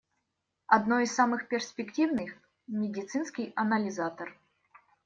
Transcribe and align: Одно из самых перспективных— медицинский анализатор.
Одно 0.65 0.99
из 1.01 1.13
самых 1.13 1.47
перспективных— 1.47 2.35
медицинский 2.65 3.53
анализатор. 3.55 4.35